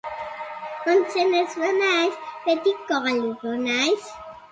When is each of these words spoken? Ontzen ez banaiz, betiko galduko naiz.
Ontzen 0.93 1.35
ez 1.39 1.43
banaiz, 1.63 2.13
betiko 2.47 2.99
galduko 3.05 3.53
naiz. 3.67 4.01